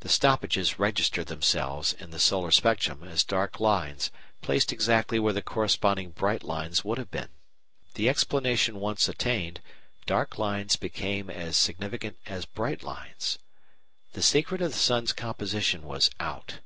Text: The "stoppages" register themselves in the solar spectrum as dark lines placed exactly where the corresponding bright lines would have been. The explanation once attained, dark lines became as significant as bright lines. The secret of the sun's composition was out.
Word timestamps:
The 0.00 0.10
"stoppages" 0.10 0.78
register 0.78 1.24
themselves 1.24 1.94
in 1.94 2.10
the 2.10 2.18
solar 2.20 2.50
spectrum 2.50 3.02
as 3.02 3.24
dark 3.24 3.58
lines 3.58 4.10
placed 4.42 4.74
exactly 4.74 5.18
where 5.18 5.32
the 5.32 5.40
corresponding 5.40 6.10
bright 6.10 6.42
lines 6.44 6.84
would 6.84 6.98
have 6.98 7.10
been. 7.10 7.30
The 7.94 8.10
explanation 8.10 8.78
once 8.78 9.08
attained, 9.08 9.62
dark 10.04 10.36
lines 10.36 10.76
became 10.76 11.30
as 11.30 11.56
significant 11.56 12.18
as 12.26 12.44
bright 12.44 12.82
lines. 12.82 13.38
The 14.12 14.20
secret 14.22 14.60
of 14.60 14.70
the 14.72 14.78
sun's 14.78 15.14
composition 15.14 15.84
was 15.86 16.10
out. 16.20 16.58